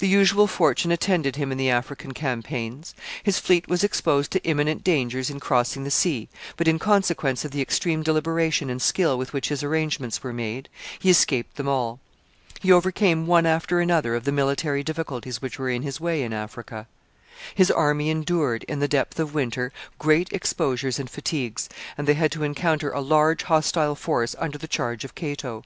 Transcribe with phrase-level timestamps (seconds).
[0.00, 4.82] The usual fortune attended him in the African campaigns His fleet was exposed to imminent
[4.82, 9.32] dangers in crossing the sea, but, in consequence of the extreme deliberation and skill with
[9.32, 12.00] which his arrangements were made, he escaped them all.
[12.58, 16.32] He overcame one after another of the military difficulties which were in his way in
[16.32, 16.88] Africa.
[17.54, 22.32] His army endured, in the depth of winter, great exposures and fatigues, and they had
[22.32, 25.62] to encounter a large hostile force under the charge of Cato.